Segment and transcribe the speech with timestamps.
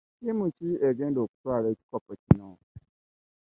[0.15, 2.49] Ttiimu ki egenda okutwaala ekikopo kino?